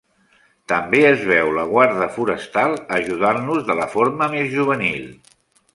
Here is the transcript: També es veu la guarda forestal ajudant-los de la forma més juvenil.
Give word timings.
També 0.71 1.01
es 1.09 1.21
veu 1.31 1.51
la 1.57 1.65
guarda 1.73 2.07
forestal 2.17 2.75
ajudant-los 3.01 3.65
de 3.69 3.79
la 3.83 3.89
forma 3.95 4.35
més 4.37 4.53
juvenil. 4.57 5.05